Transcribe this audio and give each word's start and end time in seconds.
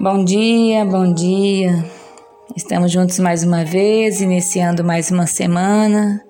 Bom 0.00 0.24
dia, 0.24 0.84
bom 0.84 1.12
dia. 1.12 1.84
Estamos 2.54 2.92
juntos 2.92 3.18
mais 3.18 3.42
uma 3.42 3.64
vez, 3.64 4.20
iniciando 4.20 4.84
mais 4.84 5.10
uma 5.10 5.26
semana. 5.26 6.22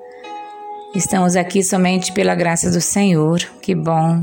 Estamos 0.95 1.37
aqui 1.37 1.63
somente 1.63 2.11
pela 2.15 2.35
graça 2.35 2.71
do 2.71 2.81
Senhor. 2.81 3.39
Que 3.61 3.75
bom. 3.75 4.23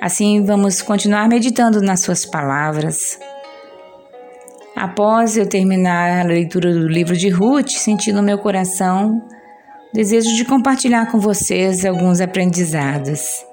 Assim 0.00 0.42
vamos 0.42 0.80
continuar 0.80 1.28
meditando 1.28 1.82
nas 1.82 2.00
suas 2.00 2.24
palavras. 2.24 3.18
Após 4.74 5.36
eu 5.36 5.46
terminar 5.46 6.24
a 6.24 6.26
leitura 6.26 6.72
do 6.72 6.88
livro 6.88 7.14
de 7.14 7.28
Ruth, 7.28 7.72
senti 7.72 8.10
no 8.10 8.22
meu 8.22 8.38
coração 8.38 9.18
o 9.90 9.94
desejo 9.94 10.34
de 10.34 10.46
compartilhar 10.46 11.12
com 11.12 11.20
vocês 11.20 11.84
alguns 11.84 12.22
aprendizados. 12.22 13.51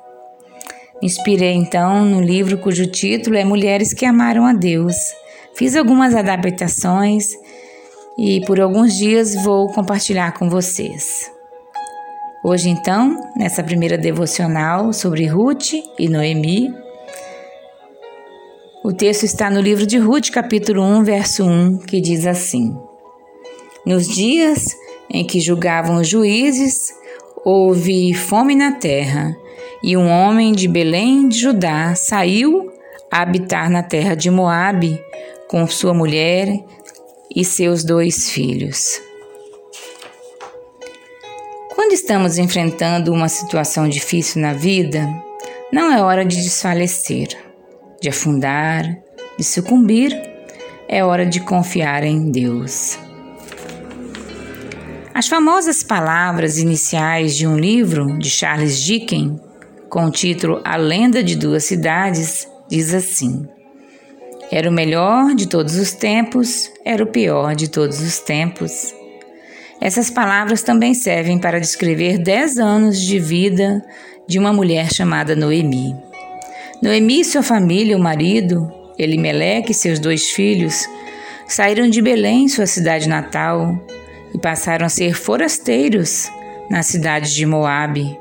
Inspirei 1.01 1.53
então 1.53 2.03
no 2.03 2.19
livro 2.19 2.57
cujo 2.57 2.85
título 2.85 3.37
é 3.37 3.45
Mulheres 3.45 3.93
que 3.93 4.05
Amaram 4.05 4.45
a 4.45 4.51
Deus. 4.51 4.95
Fiz 5.55 5.75
algumas 5.75 6.13
adaptações 6.13 7.29
e 8.17 8.41
por 8.45 8.59
alguns 8.59 8.97
dias 8.97 9.33
vou 9.35 9.69
compartilhar 9.69 10.33
com 10.33 10.49
vocês. 10.49 11.31
Hoje, 12.43 12.69
então, 12.69 13.17
nessa 13.35 13.63
primeira 13.63 13.97
devocional 13.97 14.91
sobre 14.91 15.25
Ruth 15.25 15.71
e 15.97 16.09
Noemi, 16.09 16.73
o 18.83 18.91
texto 18.91 19.23
está 19.23 19.49
no 19.49 19.61
livro 19.61 19.85
de 19.85 19.97
Ruth, 19.97 20.29
capítulo 20.31 20.81
1, 20.81 21.03
verso 21.03 21.45
1, 21.45 21.77
que 21.79 22.01
diz 22.01 22.27
assim: 22.27 22.77
Nos 23.85 24.05
dias 24.05 24.75
em 25.09 25.25
que 25.25 25.39
julgavam 25.39 25.95
os 25.95 26.07
juízes, 26.09 26.93
houve 27.45 28.13
fome 28.13 28.53
na 28.53 28.73
terra 28.73 29.33
e 29.81 29.95
um 29.95 30.09
homem 30.09 30.53
de 30.53 30.67
Belém 30.67 31.29
de 31.29 31.39
Judá 31.39 31.95
saiu 31.95 32.71
a 33.11 33.21
habitar 33.21 33.69
na 33.69 33.81
terra 33.81 34.15
de 34.15 34.29
Moabe 34.29 35.01
com 35.47 35.65
sua 35.67 35.93
mulher 35.93 36.47
e 37.33 37.45
seus 37.45 37.83
dois 37.83 38.29
filhos. 38.29 39.01
Quando 41.73 41.93
estamos 41.93 42.37
enfrentando 42.37 43.13
uma 43.13 43.29
situação 43.29 43.87
difícil 43.87 44.41
na 44.41 44.53
vida, 44.53 45.07
não 45.71 45.91
é 45.91 46.01
hora 46.01 46.25
de 46.25 46.35
desfalecer, 46.35 47.29
de 48.01 48.09
afundar, 48.09 48.83
de 49.37 49.43
sucumbir, 49.43 50.11
é 50.87 51.03
hora 51.03 51.25
de 51.25 51.39
confiar 51.39 52.03
em 52.03 52.29
Deus. 52.29 52.99
As 55.13 55.27
famosas 55.27 55.83
palavras 55.83 56.57
iniciais 56.57 57.35
de 57.35 57.47
um 57.47 57.57
livro 57.57 58.17
de 58.17 58.29
Charles 58.29 58.81
Dickens 58.81 59.48
com 59.89 60.05
o 60.05 60.11
título 60.11 60.61
A 60.63 60.77
Lenda 60.77 61.23
de 61.23 61.35
Duas 61.35 61.65
Cidades, 61.65 62.47
diz 62.69 62.93
assim: 62.93 63.47
Era 64.51 64.69
o 64.69 64.73
melhor 64.73 65.33
de 65.33 65.47
todos 65.47 65.75
os 65.75 65.91
tempos, 65.91 66.71
era 66.85 67.03
o 67.03 67.07
pior 67.07 67.55
de 67.55 67.69
todos 67.69 67.99
os 67.99 68.19
tempos. 68.19 68.93
Essas 69.81 70.09
palavras 70.09 70.61
também 70.61 70.93
servem 70.93 71.39
para 71.39 71.59
descrever 71.59 72.17
dez 72.17 72.57
anos 72.57 73.01
de 73.01 73.19
vida 73.19 73.83
de 74.27 74.37
uma 74.37 74.53
mulher 74.53 74.93
chamada 74.93 75.35
Noemi. 75.35 75.95
Noemi 76.81 77.21
e 77.21 77.25
sua 77.25 77.41
família, 77.43 77.97
o 77.97 77.99
marido, 77.99 78.71
Elimeleque 78.97 79.71
e 79.71 79.75
seus 79.75 79.97
dois 79.97 80.29
filhos, 80.31 80.87
saíram 81.47 81.89
de 81.89 82.01
Belém, 82.01 82.47
sua 82.47 82.65
cidade 82.65 83.07
natal, 83.07 83.79
e 84.33 84.37
passaram 84.37 84.85
a 84.85 84.89
ser 84.89 85.13
forasteiros 85.13 86.29
na 86.69 86.83
cidade 86.83 87.33
de 87.33 87.45
Moabe, 87.45 88.19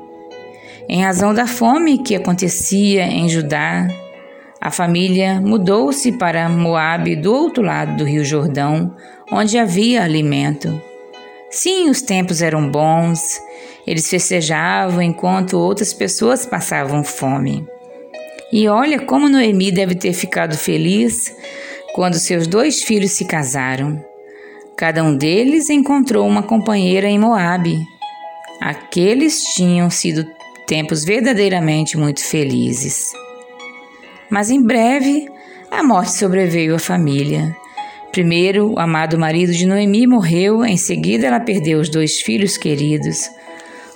em 0.89 1.03
razão 1.03 1.35
da 1.35 1.45
fome 1.45 1.99
que 1.99 2.15
acontecia 2.15 3.03
em 3.03 3.29
Judá, 3.29 3.87
a 4.59 4.71
família 4.71 5.39
mudou-se 5.39 6.11
para 6.13 6.49
Moabe 6.49 7.15
do 7.15 7.31
outro 7.31 7.63
lado 7.63 7.95
do 7.97 8.03
Rio 8.03 8.25
Jordão, 8.25 8.95
onde 9.31 9.59
havia 9.59 10.03
alimento. 10.03 10.81
Sim, 11.51 11.91
os 11.91 12.01
tempos 12.01 12.41
eram 12.41 12.71
bons, 12.71 13.39
eles 13.85 14.09
festejavam 14.09 14.99
enquanto 14.99 15.59
outras 15.59 15.93
pessoas 15.93 16.47
passavam 16.47 17.03
fome. 17.03 17.67
E 18.51 18.67
olha 18.67 18.99
como 18.99 19.29
Noemi 19.29 19.71
deve 19.71 19.93
ter 19.93 20.13
ficado 20.13 20.57
feliz 20.57 21.31
quando 21.93 22.15
seus 22.15 22.47
dois 22.47 22.81
filhos 22.81 23.11
se 23.11 23.25
casaram. 23.25 24.03
Cada 24.75 25.03
um 25.03 25.15
deles 25.15 25.69
encontrou 25.69 26.27
uma 26.27 26.41
companheira 26.41 27.07
em 27.07 27.19
Moabe. 27.19 27.77
Aqueles 28.59 29.43
tinham 29.53 29.87
sido 29.91 30.25
tempos 30.69 31.03
verdadeiramente 31.03 31.97
muito 31.97 32.23
felizes. 32.23 33.11
Mas 34.29 34.51
em 34.51 34.61
breve, 34.61 35.27
a 35.71 35.81
morte 35.81 36.11
sobreveio 36.11 36.75
à 36.75 36.79
família. 36.79 37.57
Primeiro, 38.11 38.73
o 38.73 38.79
amado 38.79 39.17
marido 39.17 39.51
de 39.51 39.65
Noemi 39.65 40.05
morreu, 40.05 40.63
em 40.63 40.77
seguida, 40.77 41.25
ela 41.25 41.39
perdeu 41.39 41.79
os 41.79 41.89
dois 41.89 42.21
filhos 42.21 42.55
queridos. 42.55 43.27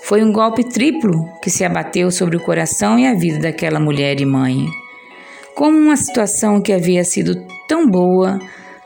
Foi 0.01 0.23
um 0.23 0.33
golpe 0.33 0.63
triplo 0.63 1.29
que 1.43 1.51
se 1.51 1.63
abateu 1.63 2.09
sobre 2.09 2.37
o 2.37 2.41
coração 2.41 2.97
e 2.97 3.05
a 3.05 3.13
vida 3.13 3.37
daquela 3.37 3.79
mulher 3.79 4.19
e 4.19 4.25
mãe. 4.25 4.65
Como 5.53 5.77
uma 5.77 5.95
situação 5.95 6.59
que 6.59 6.73
havia 6.73 7.03
sido 7.03 7.45
tão 7.67 7.87
boa 7.87 8.39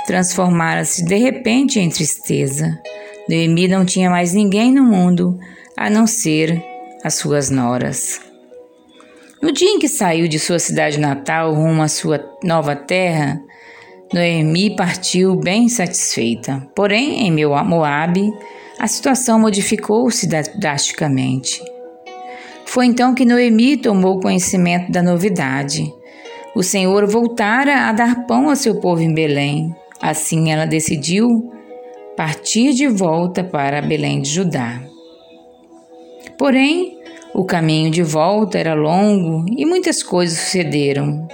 transformara-se 0.06 1.06
de 1.06 1.16
repente 1.16 1.80
em 1.80 1.90
tristeza. 1.90 2.78
Noemi 3.30 3.69
não 3.69 3.86
tinha 3.86 4.09
mais 4.09 4.34
ninguém 4.34 4.74
no 4.74 4.84
mundo 4.84 5.40
a 5.75 5.90
não 5.90 6.06
ser 6.06 6.62
as 7.07 7.16
suas 7.16 7.50
noras. 7.50 8.19
No 9.41 9.51
dia 9.51 9.69
em 9.69 9.79
que 9.79 9.88
saiu 9.88 10.28
de 10.28 10.38
sua 10.38 10.59
cidade 10.59 11.00
natal 11.00 11.53
rumo 11.53 11.81
à 11.81 11.88
sua 11.88 12.23
nova 12.44 12.75
terra, 12.75 13.41
Noemi 14.13 14.75
partiu 14.75 15.35
bem 15.35 15.69
satisfeita. 15.69 16.68
Porém, 16.75 17.28
em 17.28 17.45
Moabe, 17.45 18.29
a 18.79 18.88
situação 18.88 19.40
modificou-se 19.40 20.28
drasticamente. 20.28 21.62
Foi 22.66 22.85
então 22.85 23.16
que 23.16 23.25
Noemi 23.25 23.78
tomou 23.78 24.19
conhecimento 24.19 24.91
da 24.91 25.01
novidade. 25.01 25.91
O 26.56 26.62
Senhor 26.63 27.07
voltara 27.07 27.88
a 27.88 27.91
dar 27.91 28.25
pão 28.28 28.50
ao 28.50 28.56
seu 28.56 28.79
povo 28.79 29.01
em 29.01 29.13
Belém. 29.13 29.74
Assim 30.01 30.51
ela 30.51 30.66
decidiu 30.66 31.51
partir 32.18 32.74
de 32.74 32.88
volta 32.88 33.44
para 33.44 33.81
Belém 33.81 34.22
de 34.22 34.29
Judá. 34.29 34.81
Porém, 36.38 36.97
o 37.38 37.46
caminho 37.46 37.92
de 37.92 38.02
volta 38.02 38.58
era 38.58 38.74
longo 38.74 39.46
e 39.56 39.64
muitas 39.64 40.02
coisas 40.02 40.40
sucederam. 40.40 41.28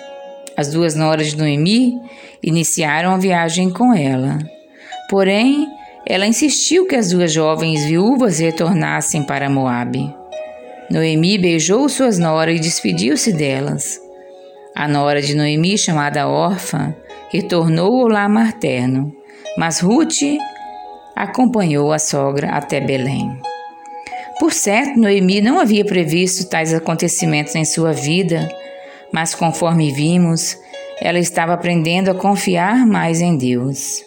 As 0.56 0.69
duas 0.69 0.96
noras 0.96 1.28
de 1.28 1.38
Noemi 1.38 1.97
iniciaram 2.44 3.12
a 3.12 3.18
viagem 3.18 3.69
com 3.69 3.94
ela. 3.94 4.38
Porém, 5.09 5.66
ela 6.06 6.28
insistiu 6.28 6.86
que 6.86 6.97
as 6.97 7.12
duas 7.12 7.31
jovens 7.31 7.86
viúvas 7.86 8.40
retornassem 8.40 9.24
para 9.24 9.50
Moabe. 9.50 10.14
Noemi 10.91 11.38
beijou 11.38 11.88
suas 11.88 12.20
noras 12.20 12.58
e 12.58 12.59
despediu-se 12.59 13.31
delas. 13.31 13.97
A 14.75 14.90
nora 14.90 15.22
de 15.22 15.34
Noemi, 15.34 15.78
chamada 15.78 16.28
Orfa, 16.28 16.94
retornou 17.30 18.02
ao 18.02 18.08
lar 18.09 18.28
materno, 18.28 19.09
mas 19.58 19.80
Ruth 19.80 20.38
acompanhou 21.16 21.94
a 21.94 21.97
sogra 21.97 22.50
até 22.50 22.81
Belém. 22.81 23.53
Por 24.39 24.51
certo, 24.51 24.99
Noemi 24.99 25.41
não 25.41 25.59
havia 25.59 25.85
previsto 25.85 26.47
tais 26.47 26.73
acontecimentos 26.73 27.55
em 27.55 27.66
sua 27.66 27.91
vida, 27.91 28.49
mas 29.11 29.35
conforme 29.35 29.91
vimos, 29.91 30.57
ela 30.99 31.19
estava 31.19 31.53
aprendendo 31.53 32.09
a 32.09 32.16
confiar 32.16 32.85
mais 32.85 33.22
em 33.22 33.38
Deus. 33.38 34.03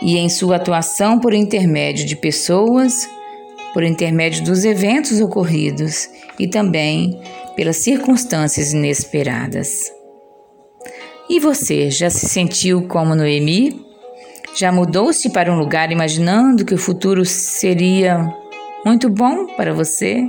E 0.00 0.18
em 0.18 0.28
sua 0.28 0.56
atuação 0.56 1.18
por 1.18 1.34
intermédio 1.34 2.06
de 2.06 2.16
pessoas, 2.16 3.08
por 3.72 3.82
intermédio 3.82 4.44
dos 4.44 4.64
eventos 4.64 5.20
ocorridos 5.20 6.08
e 6.38 6.48
também 6.48 7.20
pelas 7.54 7.76
circunstâncias 7.76 8.72
inesperadas. 8.72 9.92
E 11.28 11.40
você 11.40 11.90
já 11.90 12.08
se 12.08 12.28
sentiu 12.28 12.86
como 12.86 13.14
Noemi? 13.14 13.84
Já 14.54 14.70
mudou-se 14.72 15.28
para 15.30 15.52
um 15.52 15.58
lugar 15.58 15.90
imaginando 15.92 16.64
que 16.64 16.74
o 16.74 16.78
futuro 16.78 17.24
seria 17.24 18.32
muito 18.86 19.10
bom 19.10 19.46
para 19.56 19.74
você? 19.74 20.22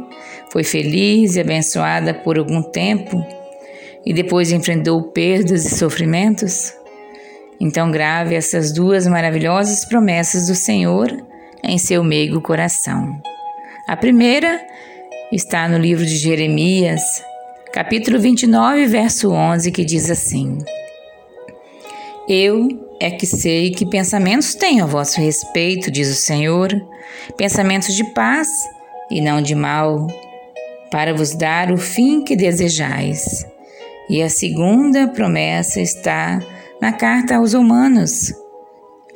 Foi 0.52 0.64
feliz 0.64 1.36
e 1.36 1.40
abençoada 1.40 2.12
por 2.12 2.40
algum 2.40 2.64
tempo 2.64 3.24
e 4.04 4.12
depois 4.12 4.52
enfrentou 4.52 5.12
perdas 5.12 5.64
e 5.64 5.76
sofrimentos? 5.76 6.74
Então 7.60 7.92
grave 7.92 8.34
essas 8.34 8.74
duas 8.74 9.06
maravilhosas 9.06 9.86
promessas 9.86 10.48
do 10.48 10.56
Senhor 10.56 11.08
em 11.64 11.78
seu 11.78 12.04
meigo 12.04 12.42
coração. 12.42 13.22
A 13.88 13.96
primeira 13.96 14.60
está 15.32 15.70
no 15.70 15.78
livro 15.78 16.04
de 16.04 16.18
Jeremias, 16.18 17.02
capítulo 17.72 18.20
29, 18.20 18.88
verso 18.88 19.32
11, 19.32 19.72
que 19.72 19.86
diz 19.86 20.10
assim: 20.10 20.58
Eu 22.28 22.87
é 23.00 23.12
que 23.12 23.26
sei 23.26 23.72
que 23.72 23.86
pensamentos 23.86 24.56
tenho 24.56 24.84
a 24.84 24.88
vosso 24.88 25.22
respeito, 25.22 25.92
diz 25.92 26.10
o 26.10 26.16
Senhor, 26.16 26.70
pensamentos 27.36 27.96
de 27.96 28.04
paz 28.14 28.48
e 29.10 29.22
não 29.22 29.42
de 29.42 29.56
mal, 29.56 30.08
para 30.92 31.14
vos 31.14 31.36
dar 31.36 31.72
o 31.72 31.78
fim 31.78 32.24
que 32.24 32.36
desejais. 32.36 33.46
E 34.10 34.22
a 34.22 34.30
segunda 34.30 35.08
promessa 35.08 35.82
está 35.82 36.40
na 36.82 36.94
carta 36.94 37.36
aos 37.36 37.54
Romanos, 37.54 38.34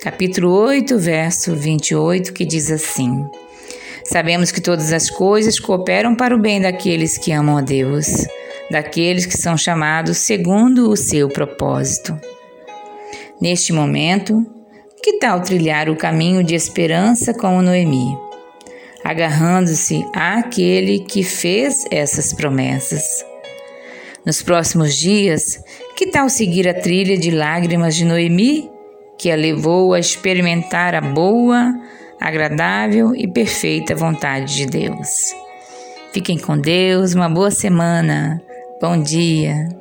capítulo 0.02 0.52
8, 0.52 0.98
verso 0.98 1.56
28, 1.56 2.34
que 2.34 2.46
diz 2.46 2.70
assim: 2.70 3.26
Sabemos 4.04 4.52
que 4.52 4.60
todas 4.60 4.92
as 4.92 5.10
coisas 5.10 5.60
cooperam 5.60 6.16
para 6.16 6.36
o 6.36 6.40
bem 6.40 6.60
daqueles 6.60 7.18
que 7.18 7.32
amam 7.32 7.58
a 7.58 7.62
Deus, 7.62 8.28
daqueles 8.70 9.26
que 9.26 9.38
são 9.38 9.58
chamados 9.58 10.18
segundo 10.18 10.90
o 10.90 10.98
seu 10.98 11.30
propósito. 11.30 12.20
Neste 13.42 13.74
momento, 13.74 14.46
que 15.02 15.14
tal 15.14 15.42
trilhar 15.42 15.90
o 15.90 15.96
caminho 15.96 16.44
de 16.44 16.54
esperança 16.54 17.34
como 17.34 17.64
Noemi, 17.64 18.16
agarrando-se 19.04 20.06
àquele 20.14 21.00
que 21.00 21.24
fez 21.24 21.86
essas 21.90 22.34
promessas? 22.34 23.26
Nos 24.24 24.44
próximos 24.44 24.96
dias, 24.96 25.60
que 25.98 26.12
tal 26.12 26.30
seguir 26.30 26.70
a 26.70 26.74
trilha 26.76 27.18
de 27.18 27.32
lágrimas 27.32 27.96
de 27.96 28.06
Noemi, 28.06 28.70
que 29.18 29.32
a 29.32 29.36
levou 29.36 29.96
a 29.96 30.00
experimentar 30.00 30.94
a 30.94 31.02
boa, 31.02 31.74
agradável 32.20 33.16
e 33.16 33.28
perfeita 33.28 33.96
vontade 33.96 34.56
de 34.56 34.66
Deus? 34.68 35.34
Fiquem 36.14 36.38
com 36.38 36.56
Deus, 36.60 37.16
uma 37.16 37.28
boa 37.28 37.50
semana, 37.50 38.40
bom 38.80 39.02
dia. 39.02 39.81